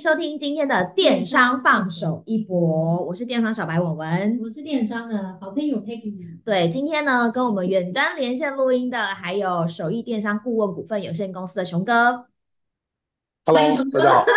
[0.00, 6.40] 收听今天的电商放手一搏，我是电商小白文文，我是电商的好朋友 Peggy。
[6.42, 12.28] 对，今天呢，跟我们远端连线录音的还有首艺电商顾问股份有限公司的熊哥。
[13.44, 13.98] Hello，欢迎熊哥。
[13.98, 14.24] 大家好。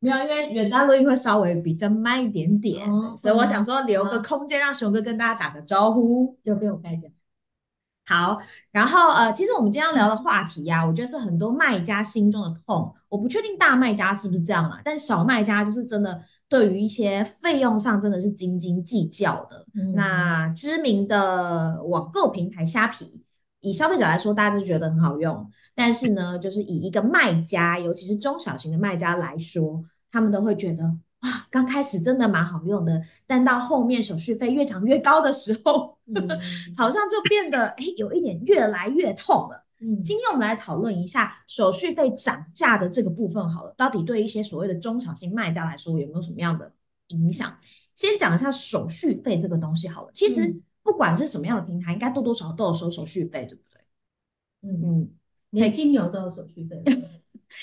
[0.00, 7.08] 没有，因为远端录音会稍微比较慢一点点，哦、所以我想说留个空间让熊哥跟大家打个招呼，就被我盖掉。
[8.04, 8.36] 好，
[8.72, 12.92] 然后呃，其实我们今天要聊的话题呀、啊，我觉得是很多卖家心中的痛。
[13.08, 19.64] 我不确定大卖家是不是这样啊，但小卖家就是真的对于一些费用上真的是斤斤计较的。
[19.74, 23.22] 嗯、那知名的网购平台虾皮，
[23.60, 29.80] 以消费者来说，大家都觉得很好用，但是呢，就是以一个卖家，尤其是中小型的卖家来说，
[30.10, 30.96] 他们都会觉得。
[31.22, 36.28] 哇，刚开始真的蛮好用的，但到后面手续费越涨越高的时候，嗯、
[36.76, 39.64] 好像就变得哎，有一点越来越痛了。
[39.80, 46.72] 嗯，今天我们来讨论一下手续费涨价的这个部分好了，到底对一些所谓的中小型卖家来说有没有什么样的
[47.08, 47.56] 影响？
[47.94, 50.10] 先讲一下手续费这个东西好了。
[50.12, 53.80] 其实不管是什么样的平台，应该多多少少都有收手续费，对不对？
[54.62, 55.10] 嗯嗯，
[55.50, 56.82] 连金牛都有手续费。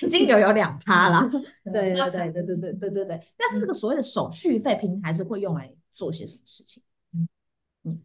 [0.09, 1.29] 金牛有两趴啦，
[1.71, 3.27] 对对对对对对对对对对。
[3.37, 6.83] 但是这个所谓的手续费平台是会用来做些什么事情？
[7.13, 7.27] 嗯
[7.83, 8.01] 嗯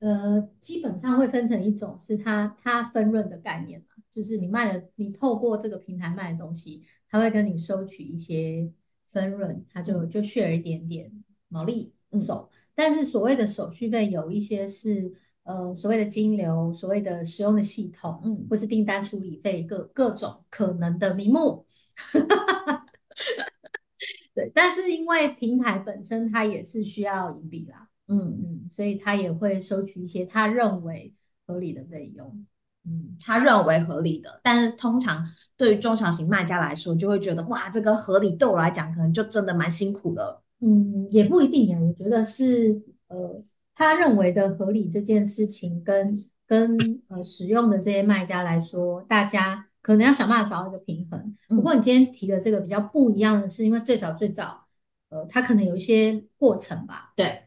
[0.00, 8.70] 呃，基本上会分成一种是它它分润的概念嘛，就是你卖的你透过这个平台卖的东西，它会跟你收取一些
[9.06, 11.12] 分润，它就就 share 一点点
[11.48, 11.92] 毛利
[12.26, 12.50] 走。
[12.52, 15.12] 嗯、但是所谓的手续费有一些是。
[15.44, 21.66] 呃，所谓的金流，所谓的使用的系统，嗯，或是订单处理费，各各种可能的名目，
[24.32, 24.48] 对。
[24.54, 31.12] 但是因为平台本身它也是需要盈利啦，嗯嗯，所以他也会收取一些他认为
[31.44, 32.46] 合理的费用，
[32.84, 34.40] 嗯，他认为合理的。
[34.44, 40.40] 但是通常对于中小型卖家来说，就会觉得哇，这个合理对我来讲可能就真的蛮辛苦的。
[40.60, 43.42] 嗯，也不一定呀，我觉得是呃。
[43.74, 51.36] 他认为的合理这件事情跟，跟跟呃使用的这些卖家来说，大家可能要想办法找一个平衡。
[51.48, 54.66] 不过你今天提的这个比较不一样的是，因为最早最早，
[55.08, 57.12] 呃，它可能有一些过程吧。
[57.16, 57.44] 对，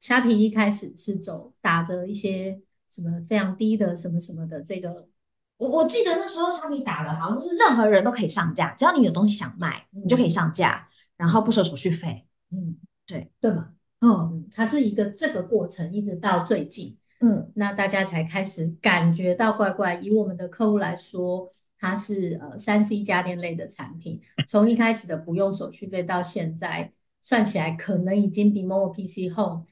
[0.00, 5.08] 虾皮一开始是走打着一些什么非常低的什么什么的这个，
[5.56, 12.24] 我我记得那时候虾皮打的好像就是任何人都可以上架，只要你有东西想卖，你就可以上架，然后不收手续费。
[12.50, 12.76] 嗯，
[13.06, 13.70] 对对嘛。
[14.04, 19.94] 嗯，它是一个这个过程，一直到最近，嗯，那大家才开始感觉到怪怪。
[19.94, 29.64] 以我们的客户来说，它是呃三 C 家电类的产品，从一开始的不用手续费到现在，算起来可能已经比 momo PC Home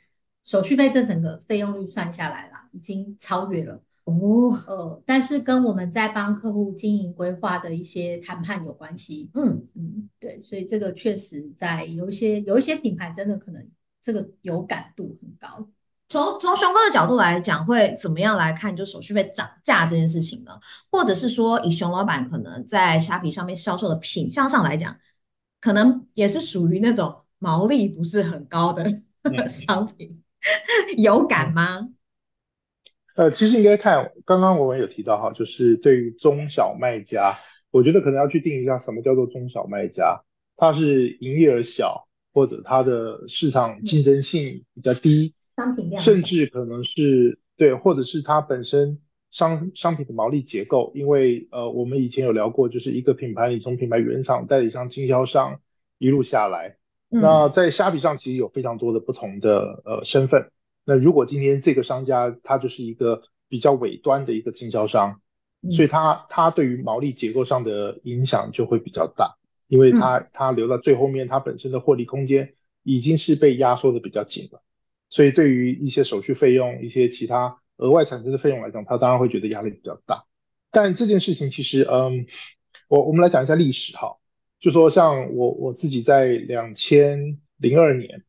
[0.43, 4.59] 手续费这整个费用率算下来了，已经超越了哦。
[4.67, 9.31] 呃，但是跟我们在帮客户经营规划的一些谈判有关系。
[9.35, 13.69] 嗯嗯，对，所以这个确实在有一些有一些品牌真的可能。
[14.03, 15.69] 这个有感度很高。
[16.09, 20.61] 从从熊哥的角度来讲，会怎么样来看就手续费涨价这件事情呢？
[20.91, 24.95] 或者是说，以熊老板可能在虾皮上面销售的品相上来讲，
[25.59, 28.85] 可能也是属于那种毛利不是很高的
[29.49, 30.23] 商品，
[30.91, 31.89] 嗯、有感吗？
[33.15, 37.39] 呃，其实应该看刚刚我们有提到哈，就是对于中小卖家，
[37.71, 40.23] 我觉得可能要去定义一下什么叫做中小卖家，
[40.59, 42.07] 它是营业额小。
[42.33, 48.99] 或者它的市场竞争性比较低，商品量甚至可能是对，或者是它本身
[49.31, 55.61] 商商品的毛利结构，因为呃，我们以前有聊过，就是一个品牌，你从品牌原厂、代理商、经销商
[55.99, 56.77] 一路下来，
[57.11, 60.51] 嗯、那在虾皮上其实有非常多的不同的呃身份。
[60.85, 65.21] 那如果今天这个商家他就是一个比较尾端的一个经销商，
[65.63, 69.37] 嗯、所以他他对于毛利结构上的影响就会比较大。
[69.73, 72.53] 因为它它留到最后面，它本身的获利空间
[72.83, 74.63] 已经是被压缩的比较紧了，
[75.09, 80.27] 所以对于一些手续费用、一些其他额外产生的费用来讲，它当然会觉得压力比较大。
[80.71, 82.27] 但这件事情其实，嗯，
[82.87, 84.19] 我我们来讲一下历史哈，
[84.61, 88.25] 就说像我我自己在两千零二年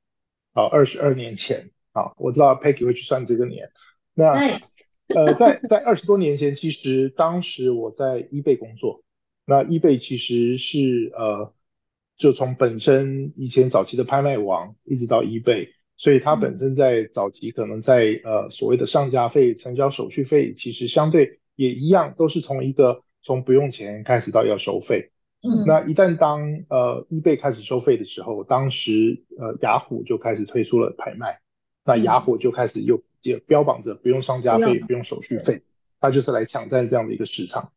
[0.54, 3.69] 啊，二十二年前啊，我知道 Peggy 会去算这个年，
[4.13, 4.31] 那
[5.13, 9.02] 呃，在在二十多年前，其实当时我在 eBay 工作。
[9.45, 11.54] 那 eBay 其实是呃，
[12.18, 25.12] 就从本身以前早期的拍卖网一直到 eBay，所以它本身在早期可能在呃所谓的上架费、成交手续费，其实相对也一样，都是从一个从不用钱开始到要收费。
[25.46, 31.42] 嗯，那一旦当呃 eBay 开始收费的时候，当时呃雅虎就开始推出了拍卖，
[31.84, 35.63] 那雅虎就开始又也标榜着不用上架费、不用手续费，
[36.00, 37.74] 它就是来抢占这样的一个市场。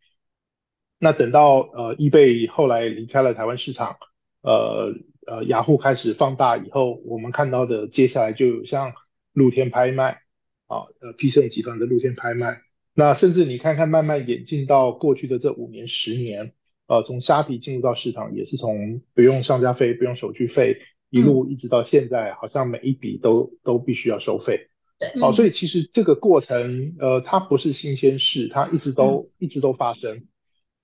[0.98, 3.96] 那等到呃，eBay 后来离开了台湾市场，
[4.42, 4.94] 呃
[5.26, 8.92] 呃，雅虎开始放大以后，我们看到的接下来就有像
[9.32, 10.20] 露天拍卖
[10.66, 12.60] 啊，呃，P 胜集团的露天拍卖。
[12.94, 16.54] 那甚至你看看慢慢演进到过去的这五年十年，
[16.86, 20.78] 呃，从虾皮进入到市场也是从不用上架费、不用手续费，
[21.10, 24.68] 一路一直到现在，好像每一笔都都必须要收费。
[24.98, 30.24] 对，哦，所以其实这个过程，呃，它不是新鲜事，它一直都一直都发生。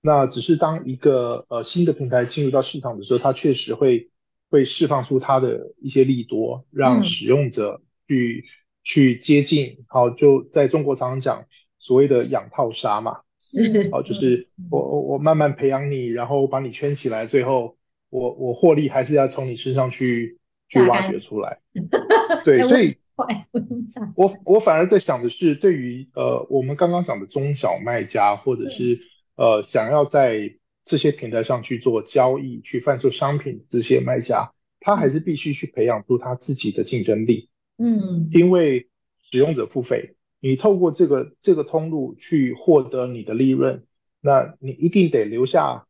[0.05, 4.09] 那只是当一个呃新的平台进入到市场的时候，它确实会
[4.49, 8.47] 会释放出它的一些利多，让使用者去、嗯、
[8.83, 9.85] 去接近。
[9.87, 11.45] 好，就在中国常常讲
[11.79, 17.77] 所谓的养套杀嘛，是，好，就是我我我慢慢培养你，然后把你圈起来，最后
[18.09, 21.59] 我我获利还是要从你身上去去挖掘出来。
[22.43, 22.97] 对，所以
[24.17, 28.99] 我我反而在想的是，对于呃我们刚刚讲的中小卖家或者是。
[29.35, 37.49] 呃，想要在这些平台上去做交易、去贩售商品，这些卖家，他还是必须去培养出他自己的竞争力。
[37.77, 38.89] 嗯，因为
[39.21, 43.85] 使用者付费，你透过这个这个通路去获得你的利润，
[44.21, 45.87] 那你一定得留下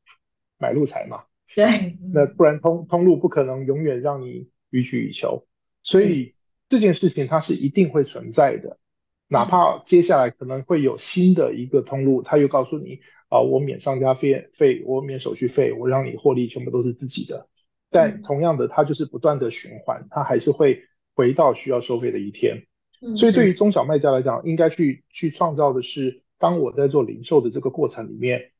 [0.58, 1.24] 买路财嘛。
[1.56, 5.46] 对，那不然通通路不可能永远让你予取予求，
[5.84, 6.34] 所以
[6.68, 8.80] 这件事情它是一定会存在的，
[9.34, 13.00] 哪怕接下来可能会有新的一个通路，他又告诉你。
[13.30, 17.50] 啊，我免商家费费，我免手续费，我让你获利全部都是自己的。
[17.90, 20.84] 但同样的，它就是不断的循环，它还是会
[21.16, 22.68] 回到需要收费的一天。
[23.18, 28.52] 所以对于中小卖家来讲，应该去去创造的是，当我在做零售的这个过程里面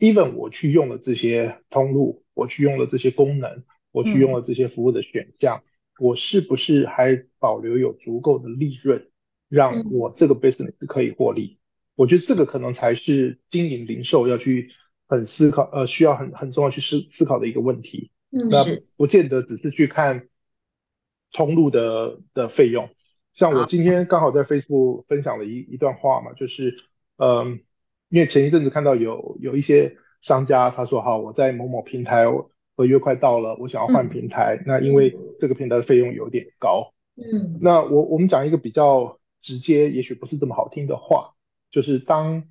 [0.00, 3.62] ，even 我去用了这些通路，我去用了这些功能，
[3.92, 5.62] 我去用了这些服务的选项，
[6.00, 9.06] 我是不是还保留有足够的利润，
[9.50, 11.58] 让我这个 business 可以获利？
[11.96, 14.70] 我觉得这个可能才是经营零售要去
[15.06, 18.10] 很思考，呃，需要很很重要去思思考的一个问题。
[18.30, 18.64] 嗯，那
[18.96, 20.28] 不见得只是去看
[21.32, 22.88] 通路的的费用。
[23.34, 26.74] 像我今天刚好在 Facebook 分享了一一段话嘛，就是，
[27.18, 27.60] 嗯，
[28.08, 32.24] 因为前一阵子看到有有一些商家他说，好，我在某某平台
[32.76, 36.94] 合约快到了，我想要换平台，嗯，那因为这个平台的费用有点高。
[37.16, 41.34] 嗯，那我我们讲一个比较直接，也许不是这么好听的话。
[41.70, 42.48] 就是当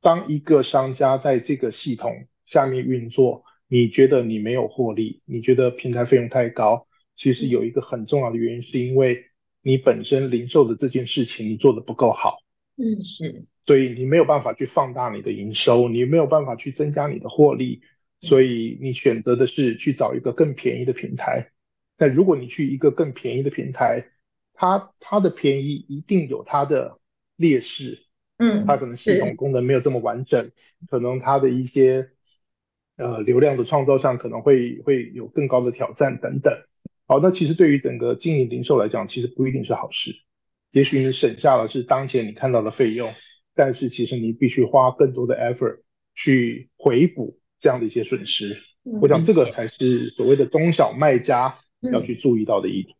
[0.00, 6.86] 当一个商家在这个系统下面运作，你觉得你没有获利，你觉得平台费用太高，
[7.16, 9.26] 其实有一个很重要的原因，是因为
[9.62, 12.38] 你本身零售的这件事情你做的不够好。
[12.76, 13.46] 嗯，是。
[13.66, 17.80] 所以你没有办法去放大你的营收，你没有办法去增加你的获利，
[18.20, 21.50] 所以你选择的是去找一个更便宜的平台。
[21.96, 24.06] 那如果你去一个更便宜的平台，
[24.54, 26.98] 它它的便宜一定有它的
[27.36, 28.06] 劣势。
[28.36, 30.50] 嗯，它可能系统功能没有这么完整，
[30.88, 32.10] 可能它的一些
[32.96, 36.52] 呃流量的创造上可能会会有更高的挑战等等。
[37.06, 40.16] 好，那其实对于整个经营零售来讲，其实不一定是好事。
[40.72, 43.12] 也许你省下了是当前你看到的费用，
[43.54, 45.82] 但是其实你必须花更多的 effort
[46.16, 48.56] 去回补这样的一些损失。
[48.82, 51.58] 嗯，我想这个才是所谓的中小卖家
[51.92, 52.96] 要去注意到的一点。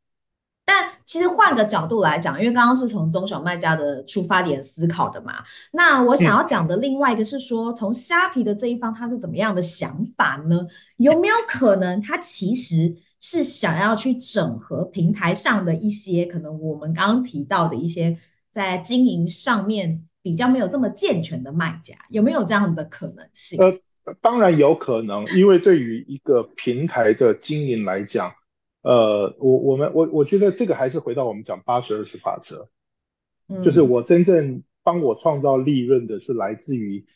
[1.15, 10.67] 其实换个角度来讲，因为刚刚是从中小卖家的出发点思考的嘛，那我想要讲的另外一个是说，从虾皮的这一方他是怎么样的想法呢？
[10.97, 18.19] 有没有可能他其实是想要去整合平台上的一些可能我们刚刚提到的一些
[18.51, 23.57] 在经营上面比较没有这么健全的卖家，有没有这样的可能性？
[23.61, 23.73] 呃，
[24.21, 28.35] 当然有可能，因为对于一个平台的经营来讲。
[28.85, 32.69] 呃，我我们我我觉得这个还是回到我们讲八十二十法则，
[33.49, 37.07] 嗯，就是我真正帮我创造利润的是来自于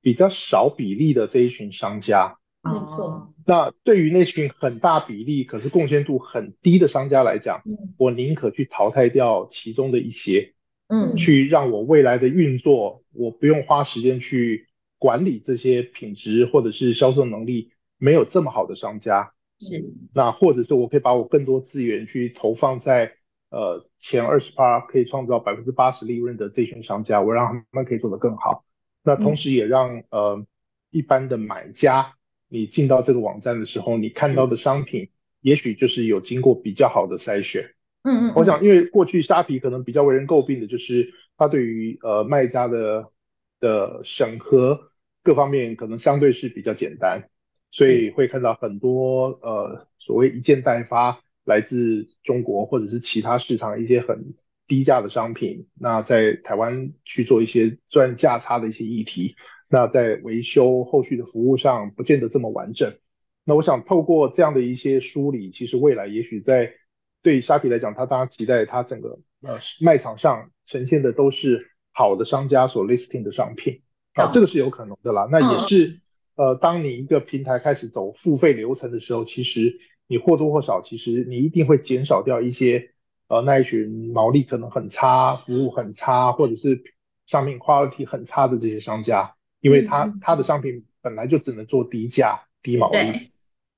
[0.00, 3.34] 比较少比例的这一群商家，没错。
[3.44, 10.54] 那对于那群很大比例可是贡献度很低的商家来讲，嗯，我宁可去淘汰掉其中的一些，
[10.86, 14.66] 嗯，去让我未来的运作，我不用花时间去
[14.98, 19.34] 管理这些品质或者是销售能力没有这么好的商家。
[19.60, 19.84] 是，
[20.14, 23.14] 那或者是我可以把我更多资源去投放在
[23.50, 28.64] 呃前二十趴可以创造百分之八十利润的这群商家，我让他们可以做得更好。
[29.02, 30.46] 那同时也让、嗯、呃
[30.90, 32.14] 一般的买家，
[32.48, 35.10] 你进到这个网站的时候，你看到的商品
[35.40, 37.74] 也许就是有经过比较好的筛选。
[38.02, 43.10] 嗯嗯，我想因为过去虾皮可能比较为人诟病的就是它对于呃卖家的
[43.58, 44.92] 的审核
[45.24, 47.28] 各方面可能相对是比较简单。
[47.70, 54.34] 所以会看到很多呃所谓一件代发来自中国或者是其他市场一些很
[54.66, 59.36] 低价的商品，那在台湾去做一些赚价差的一些议题，
[59.70, 62.94] 那在维修后续的服务上不见得这么完整。
[63.44, 66.74] 那我想透过这样的一些梳理，其实未来也许在
[67.22, 73.80] 对虾皮来讲，它当然期待它整个呃卖场上呈现的都是好的商家所 listing 的商品，
[74.12, 75.26] 啊，这个是有可能的啦。
[75.30, 76.00] 那也是
[76.38, 82.92] 呃，当你一个平台开始走付费流程的时候，其实你或多或少，其实你一定会减少掉一些
[83.26, 86.80] 呃那一群毛利可能很差、服务很差，或者是
[87.26, 89.34] 商品 quality 很差的这些商家。
[89.60, 93.32] 因为他他的商品本来就只能做低价低毛利，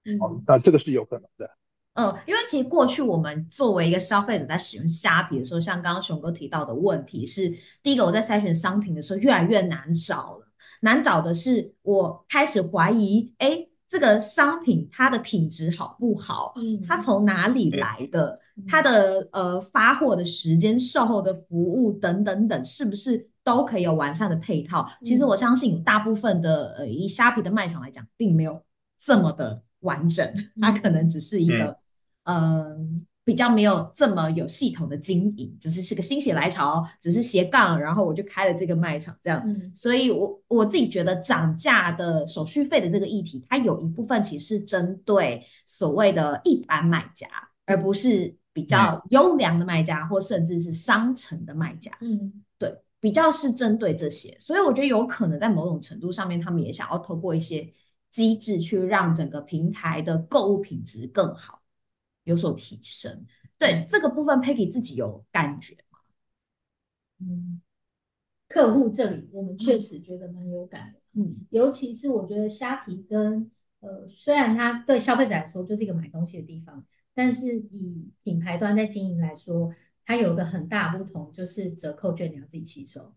[0.05, 1.51] 嗯，那这个是有可能的。
[1.95, 7.51] 嗯，因为其实过去我们作为一个消费者在使用虾皮的时候，像刚刚熊哥提到的问题是，
[7.83, 10.47] 第一个我在筛选商品的时候越来越难找了，
[10.81, 16.53] 难找的是我开始怀疑，哎，这个商品它的品质好不好？
[16.57, 18.39] 嗯，它从哪里来的？
[18.57, 23.29] 嗯，它的呃发货的时间、售后的服务等等等，是不是？
[23.43, 24.87] 都可以有完善的配套。
[25.03, 28.63] 其实我相信，大部分的呃，以虾皮的卖场来讲，并没有
[28.99, 30.31] 这么的完整。
[30.61, 31.79] 它可能只是一个，
[32.25, 32.77] 嗯、呃，
[33.25, 39.43] 比较没有这么有系统的经营，只是是个心血来潮，只是斜杠，然后我就开了这个卖场这样。
[39.45, 47.29] 嗯、所以我我自己觉得涨价的手续费的这个议题，它有一部分其实是针对所谓的一般卖家，
[47.67, 51.91] 而不是比较优良的卖家，或甚至是商城的卖家。
[52.01, 52.33] 嗯。
[52.59, 57.67] 对比较是针对这些，所以我觉得有可能在某种程度上面，他们也想要透过一些
[58.11, 61.60] 机制去让整个平台的购物品质更好，
[62.31, 63.27] 有所提升。
[63.59, 65.99] 对这个部分，Peggy 自己有感觉吗？
[67.19, 67.61] 嗯，
[68.49, 71.01] 客户这里我们确实觉得蛮有感的。
[71.21, 79.75] 嗯，尤其是我觉得虾皮跟呃，虽然它对消费者来说就是一个买东西的地方，但是以品牌端在经营来说。
[80.07, 83.15] 它有个很大不同，就是折扣券你要自己吸收。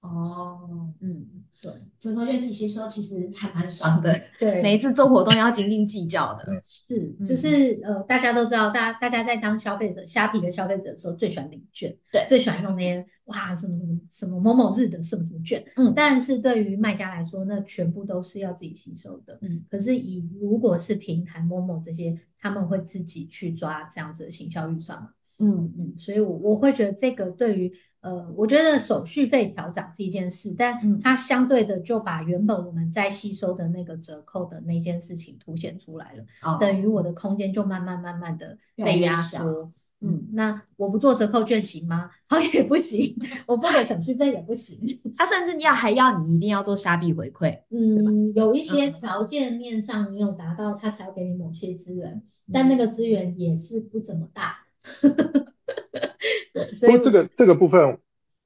[0.00, 1.26] 哦，嗯，
[1.60, 4.16] 对，折扣券自己吸收其实还蛮爽的。
[4.38, 6.44] 对， 每一次做活动要斤斤计较的。
[6.64, 15.64] 是，就是呃，大家都知道，大家大家在当消费者虾皮的消费者的时候，最喜欢领券，对，最喜欢用那些哇什么什么什么某某日的什么什么券。
[15.76, 19.36] 嗯，但是对于卖家来说，那全部都是要自己吸收的。
[19.42, 25.10] 嗯，可是以如果是平台某某这些，他们会自己去抓这样子的行销预算吗？
[25.38, 39.70] 嗯嗯，所以我，我我会觉得这个对于呃，我觉得手续费调涨是一件事，但它相对的就把原本我们在吸收的那个折扣的那件事情凸显出来了，哦、等于我的空间就慢慢慢慢的被压缩。
[40.00, 42.08] 嗯，那我不做折扣券行吗？
[42.28, 43.16] 好像也不行，
[43.46, 45.00] 我不给手续费也不行。
[45.16, 54.58] 他甚至要还要你一定要做虾币回馈，嗯，有一些条件面上你有达到，他才要给你某些资源，嗯、但那个资源也是不怎么大。
[56.54, 57.98] 对，所以不过这个这个部分，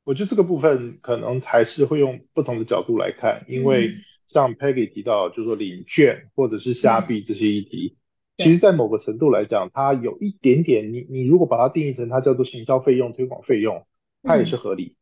[0.04, 3.94] 我觉得这个部分可能还是会用不同的角度来看，因为
[4.28, 7.96] 像 Peggy 提到，就是说领券或者是虾币这些议题，
[8.38, 13.86] 嗯、其实在某个程度来讲，它有一点点，你你如果把它定义成它叫做行销费用、推广费用，
[14.22, 14.96] 它也是合理。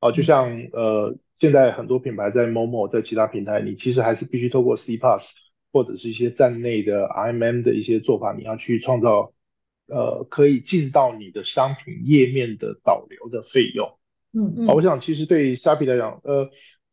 [0.00, 5.30] 哦、嗯啊，就像呃，现在很多品牌在 Momo 在其他平台，你其实还是必须透过 CPass
[5.72, 9.32] 或者是一些站内的 RMM 的一些做法，你要去创造。
[9.86, 13.98] 呃，可以进到你的商品页面的导流的费用，
[14.32, 16.50] 嗯嗯，我想其实对虾皮来讲，呃，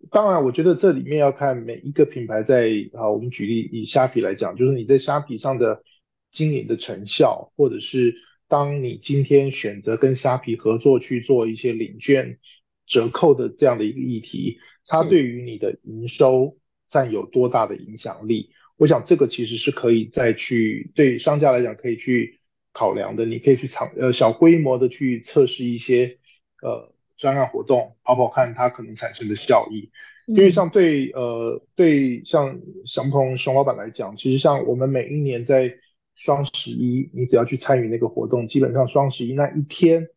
[0.10, 5.84] 当然我觉得这里面要看每一个品牌在啊，我们举例以虾皮来讲，就是你在虾皮上的
[6.32, 8.16] 经营的成效，或者是
[8.50, 12.40] 当你今天选择跟虾皮合作去做一些领券
[12.86, 16.58] 折扣的这样的一个议题，它对于你的营收
[16.90, 18.50] 占有多大的影响力？
[18.76, 22.41] 我想这个其实是可以再去对商家来讲可以去。
[22.74, 26.18] 考量的，你可以去尝呃小规模的去测试一些
[26.62, 29.92] 呃专案活动，跑跑看它可能产生的效益。
[30.28, 35.76] 因为像对呃对像想不同熊老板来讲，其实像我们每一年在
[36.16, 40.08] 双十一，你只要去参与那个活动，基本上双十一那一天，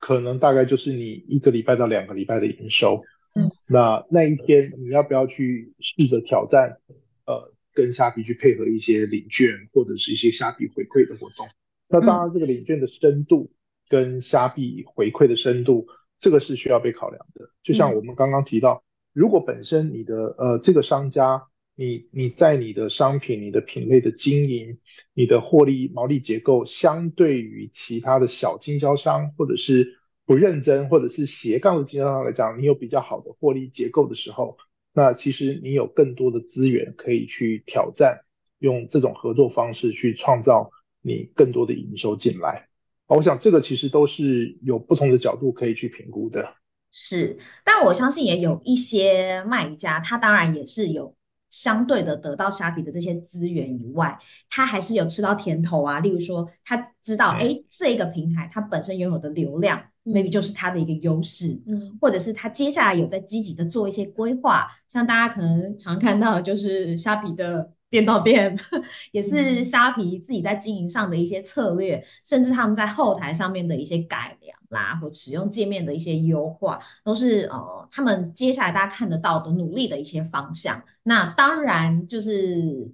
[0.00, 3.04] 可能大概就是你一个礼拜到两个礼拜的营收。
[3.34, 6.78] 嗯，那那一天你要不要去试着挑战
[7.26, 11.46] 呃跟虾皮去配合一些领券或者是一些虾皮回馈的活动？
[11.92, 13.52] 那当然，这个领券的深度
[13.90, 15.86] 跟虾币回馈的深度，
[16.18, 17.50] 这个是需要被考量的。
[17.62, 18.82] 就像我们刚刚提到，
[19.12, 24.78] 如果本身你的呃这个商家，你你在你的商品、你的品类的经营、
[25.12, 34.56] 你的获利毛利结构，相对于其他的小经销商或者是不认真或者是斜杠的经销商来讲，你有比较好的获利结构的时候，
[34.94, 38.22] 那其实你有更多的资源可以去挑战，
[38.58, 40.70] 用这种合作方式去创造。
[41.02, 42.68] 你更多的营收进来，
[43.08, 46.54] 我想这个其实都是有不同的角度可以去评估的。
[46.92, 51.14] 是，但我相信也有一些卖家，他当然也是有
[51.50, 54.16] 相对的得到虾皮的这些资源以外，
[54.48, 56.00] 他还是有吃到甜头啊。
[56.00, 67.72] 例如说，他知道，哎，这个平台它本身拥有的流量，嗯，maybe 就是它的一个优势，嗯，或者是他接下来有在积极的做一些规划，像大家可能常看到的就是虾皮的。
[67.92, 68.58] 店到店
[69.12, 80.82] 也是虾皮自己在经营上的一些策略，嗯，甚至他们在后台上面的一些改良啦，或使用界面的一些优化，都是呃他们接下来大家看得到的努力的一些方向。
[81.02, 82.90] 那当然就是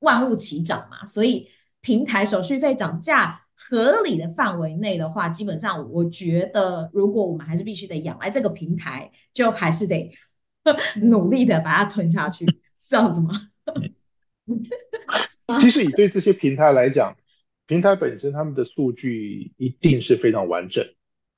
[0.00, 1.48] 万物齐涨嘛，所以
[1.80, 10.12] 平台手续费涨价合理的范围内的话，基本上我觉得如果我们还是必须得仰赖这个平台，就还是得
[11.00, 12.44] 努力的把它吞下去，
[12.78, 13.48] 是这样子吗？
[15.60, 17.16] 其实，你对这些平台来讲，
[17.66, 20.86] 平台本身他们的数据一定是非常完整，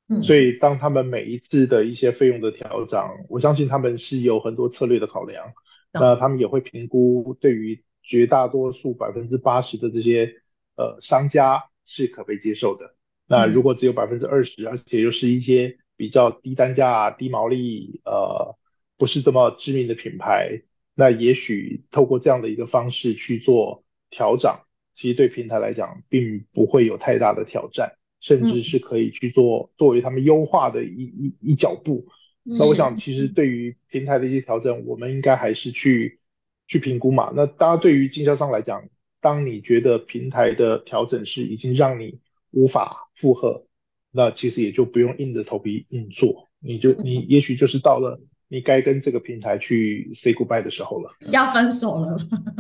[0.09, 5.53] 嗯，所以当他们每一次的一些费用的调整，我相信他们是有很多策略的考量，
[5.93, 10.35] 那他们也会评估对于绝大多数百分之八十的这些
[10.77, 12.95] 呃商家是可被接受的。
[13.29, 18.57] 那如果只有百分之二十，而且又是一些比较低单价、低毛利，呃，
[18.97, 20.63] 不是这么知名的品牌。
[20.99, 24.61] 那也许透过这样的一个方式去做调整，
[24.95, 32.07] 其实对平台来讲并不会有太大的挑战，甚至是可以去做作为他们优化的一一一脚步。
[32.43, 36.19] 那我想，其实对于平台的一些调整，我们应该还是去
[36.67, 37.31] 去评估嘛。
[37.37, 38.89] 那当然，对于经销商来讲，
[39.21, 42.21] 当你觉得平台的调整是已经让你
[42.53, 43.67] 无法负荷，
[44.13, 48.19] 那其实也就不用硬着头皮硬做，你就你也许就是到了。
[48.49, 52.17] 你该跟这个平台去 say goodbye 的时候了，要分手了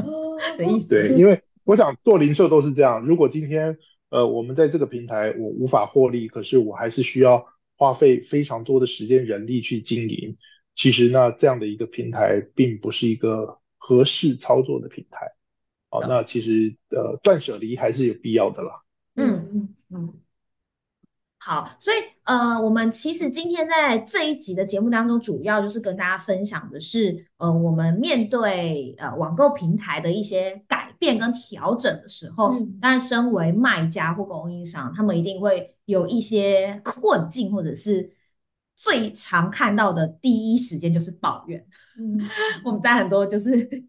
[0.59, 0.95] 的意思。
[0.95, 3.07] 对，因为我想做零售都是这样。
[3.07, 3.79] 如果今天
[4.11, 10.37] 呃我们在这个平台我无法获利，可是我还是需要花费非常多的时间人力去经营。
[10.75, 15.27] 其实那，这样的一个平台并不是一个合适操作的平台。
[15.89, 18.83] 好，那其实呃断舍离还是有必要的啦。
[19.15, 20.15] 嗯嗯嗯。
[21.47, 38.11] 好，所以呃，我们其实今天在这一集的节目当中，主要就是跟大家分享的是，呃，我们面对呃网购平台的一些改变跟调整的时候，嗯，当然身为卖家或供应商，他们一定会有一些困境，或者是
[38.75, 41.65] 最常看到的第一时间就是抱怨。
[42.01, 42.29] 嗯，
[42.67, 43.87] 我们在很多就是。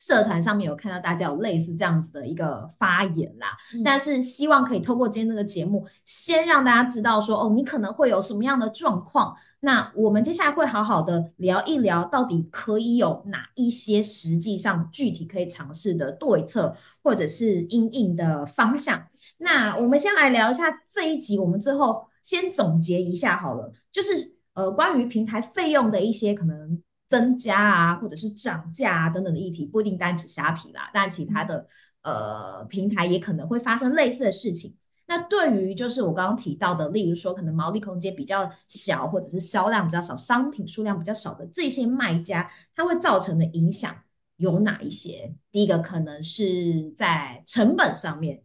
[0.00, 9.36] 社团上面有看到大家有类似这样子的一个发言啦，嗯、但是希望可以透过今天这个节目，先让大家知道说，哦，你可能会有什么样的状况。
[9.60, 19.06] 那我们接下来会好好的聊一聊，到底可以有哪一些实际上具体可以尝试的对策，或者是因应的方向。
[19.36, 26.82] 那我们先来聊一下这一集，我们最后先总结一下好了，就是呃关于平台费用的一些可能。
[27.10, 31.66] 增加啊，或者是涨价啊等等的议题，不一定单指虾皮啦，但其他的
[32.02, 34.76] 呃平台也可能会发生类似的事情。
[35.08, 43.92] 那对于就是我刚刚提到的，例如说可能毛利空间比较小，或者是销量比较少、商品数量比较少的这些卖家，它会造成的影响
[44.36, 45.34] 有哪一些？
[45.50, 48.44] 第一个可能是在成本上面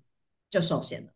[0.50, 1.12] 就受限了，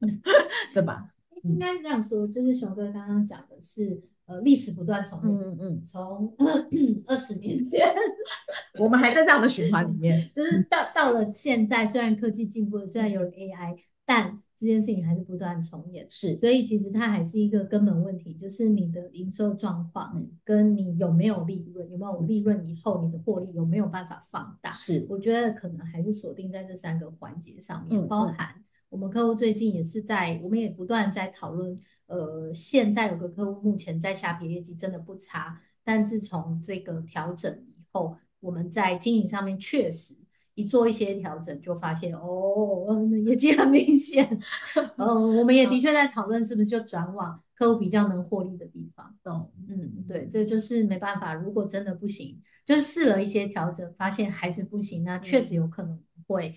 [0.74, 1.08] 对吧？
[1.44, 4.02] 应该这样说，就是熊哥刚刚讲的是。
[4.32, 6.34] 呃，历史不断重演，嗯嗯，从
[7.06, 7.86] 二十年前，
[8.80, 16.06] 我们还在这样的循环里面， 就是到到了现在，虽然科技进步了，虽然有了 AI，但这件事情还是不断重演。
[16.08, 24.70] 是，所以其实它还是一个根本问题，就是你的营收状况跟你有没有利润，有没有利润以后你的获利有没有办法放大？
[24.70, 31.78] 是，我觉得可能还是锁定在这三个环节上面，嗯、包含我们客户最近也是在，我们也不断在讨论。
[32.08, 40.14] 呃，现在有个客户目前在虾皮业绩真的不差，但自从这个调整以后，我们在经营上面确实
[40.54, 42.86] 一做一些调整，就发现哦，
[43.24, 44.28] 业绩很明显。
[44.76, 49.16] 嗯、呃，我们也的确在讨论是不是就转往客户比较能获利的地方。
[49.22, 49.50] 懂？
[49.70, 51.32] 嗯，对，这就是没办法。
[51.32, 56.54] 如果真的不行，就是试了一些调整，发现还是不行，那确实有可能会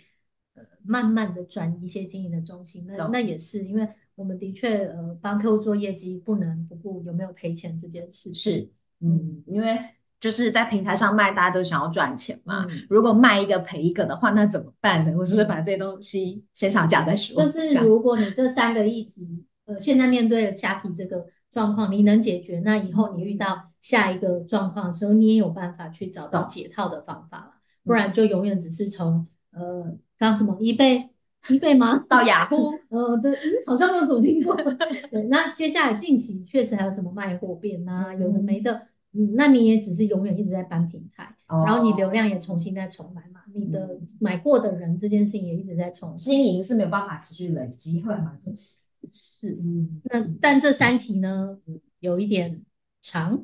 [0.55, 2.85] 呃慢慢的转移一些经营的中心。
[2.87, 3.87] 那那也是因为。
[4.17, 8.33] 我们的确，呃，帮客户做业绩，不能不顾有没有赔钱这件事。
[8.33, 9.77] 是，嗯，因为
[10.21, 12.65] 就是在平台上卖，大家都想要赚钱嘛。
[12.69, 15.13] 嗯、如果卖一个赔一个的话，那怎么办呢？
[15.17, 17.43] 我是不是把这些东西先上架再说？
[17.43, 27.51] 就是如果你这三个议题，呃，现在面对虾皮这个状况，你能解决，那以后你遇到下一个状况的时候，你也有办法去找到解套的方法了。
[27.83, 31.09] 不然就永远只是从呃，刚什么一倍。
[31.47, 32.03] ，eBay 吗？
[32.09, 32.71] 到雅虎？
[32.89, 34.55] 呃，对，嗯，好像没有怎么听过。
[35.11, 38.87] 对，那接下来近期确实还有什么卖货变啊，有的没的。
[39.17, 48.79] 嗯，那你也只是永远一直在搬平台，哦、然后你流量也重新再重来嘛，你的买过的人这件事情也一直在重经营是没有办法持续累积，会蛮可惜。
[49.09, 51.57] 是，嗯，那但这三题呢，
[52.01, 52.61] 有一点
[53.01, 53.41] 长。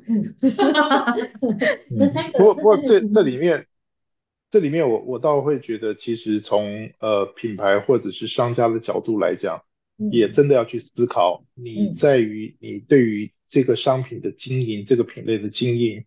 [1.88, 3.64] 那三个，不过不过这这里面，
[4.52, 9.64] 这里面我我倒会觉得，其实从呃品牌或者是商家的角度来讲，
[9.98, 13.32] 嗯、也真的要去思考，你在于你对于。
[13.52, 16.06] 这个商品的经营，这个品类的经营，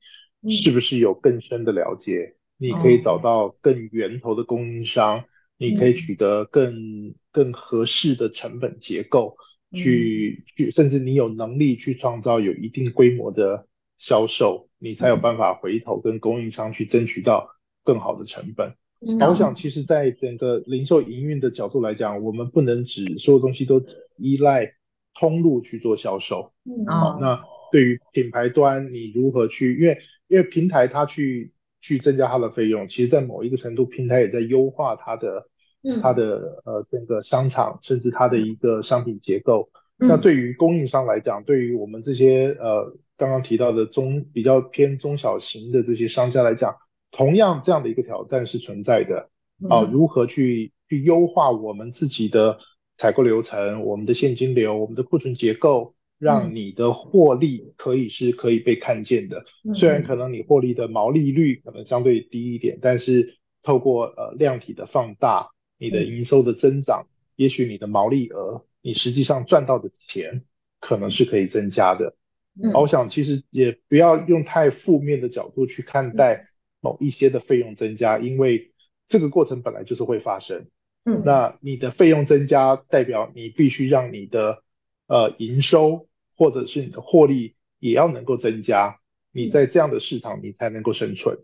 [0.49, 2.33] 是不是有更深的了解？
[2.33, 5.25] 嗯、你可以找到更源头的供应商，嗯、
[5.57, 9.37] 你可以取得更更合适的成本结构，
[9.69, 13.67] 嗯、去去，甚至你有能力去创造有一定规模的
[13.99, 17.51] 销售，你才有办法回头跟供应商去争取到
[17.85, 18.73] 更好的成本。
[18.99, 23.81] 嗯、我想，其实，在整个零售营运的角度来讲，我们不能只所有东西都
[24.17, 24.73] 依赖。
[25.17, 29.73] 通路去做销售，嗯，好，那对于品牌端，你如何去？
[29.79, 35.47] 因为因为平台它去去增加它的费用，其实，在某一个程度，平台也在优化它的，
[35.85, 39.69] 嗯，它的呃整个商场，甚至它的一个商品结构。
[39.99, 46.75] 嗯，那对于供应商来讲，对于我们这些呃刚刚提到的中比较偏中小型的这些商家来讲，
[47.15, 49.29] 同样这样的一个挑战是存在的。
[49.69, 52.59] 啊，呃，如何去去优化我们自己的？
[52.97, 59.43] 采购流程，我们的现金流，我们的库存结构，让你的获利可以是可以被看见的。
[59.65, 70.45] 嗯、虽然可能你获利的毛利率可能相对低一点，但是透过呃量体的放大，你的营收的增长，嗯、也许你的毛利额，你实际上赚到的钱
[70.79, 72.15] 可能是可以增加的。
[72.63, 76.47] 嗯、我想其实也不要用太负面的角度去看待
[76.85, 78.71] 某一些的费用增加，因为
[79.07, 80.67] 这个过程本来就是会发生。
[81.03, 84.61] 嗯，那你的费用增加，代表你必须让你的
[85.07, 88.99] 呃营收或者是你的获利也要能够增加，
[89.31, 91.35] 你在这样的市场你才能够生存。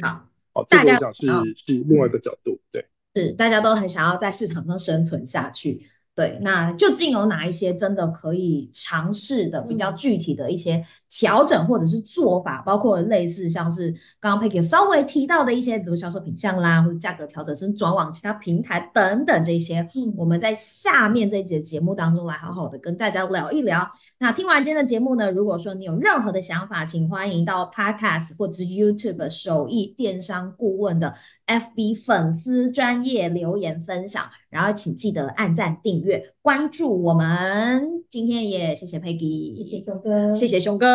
[0.00, 2.86] 好，哦，这个我讲是是另外一个角度，对，
[3.16, 5.80] 是大家都很想要在市场上生存下去。
[6.18, 23.88] 对，那究竟有哪一些真的可以尝试的比较具体的一些调整或者是做法，嗯、包括类似像是刚刚 Peggy 稍微提到的一些，比如销售品项啦，或者价格调整，甚至转往其他平台等等这些，嗯、我们在下面这一节节目当中来好好的跟大家聊一聊。
[24.18, 31.14] 那听完今天的节目呢，如果说你有任何的想法，请欢迎到 Podcast 或者是 YouTube 首邑电商顾问的
[31.48, 34.22] FB 粉丝专业留言分享。
[34.50, 38.04] 然后请记得按赞、订阅、关注我们。
[38.08, 40.86] 今天也谢谢 Peggy，谢谢熊哥，谢谢熊哥，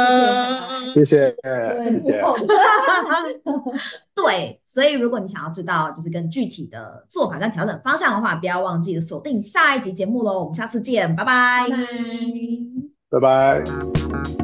[0.96, 2.24] 谢谢，谢谢。
[4.16, 10.40] 对，所以如果你想要知道就是更具体的做法跟调整方向的话，不要忘记锁定下一集节目喽。
[10.40, 11.68] 我们下次见，拜拜，
[13.12, 13.64] 拜拜。
[13.64, 14.43] 拜拜。